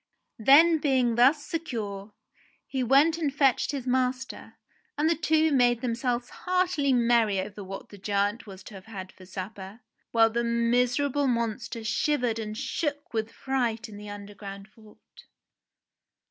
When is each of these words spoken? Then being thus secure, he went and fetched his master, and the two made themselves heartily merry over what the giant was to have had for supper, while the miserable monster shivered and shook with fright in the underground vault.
Then 0.39 0.79
being 0.79 1.13
thus 1.13 1.45
secure, 1.45 2.11
he 2.65 2.81
went 2.81 3.19
and 3.19 3.31
fetched 3.31 3.71
his 3.71 3.85
master, 3.85 4.55
and 4.97 5.07
the 5.07 5.13
two 5.13 5.51
made 5.51 5.81
themselves 5.81 6.27
heartily 6.31 6.91
merry 6.91 7.39
over 7.39 7.63
what 7.63 7.89
the 7.89 7.99
giant 7.99 8.47
was 8.47 8.63
to 8.63 8.73
have 8.73 8.85
had 8.87 9.11
for 9.11 9.27
supper, 9.27 9.81
while 10.09 10.31
the 10.31 10.43
miserable 10.43 11.27
monster 11.27 11.83
shivered 11.83 12.39
and 12.39 12.57
shook 12.57 13.13
with 13.13 13.31
fright 13.31 13.87
in 13.87 13.95
the 13.95 14.09
underground 14.09 14.69
vault. 14.69 15.25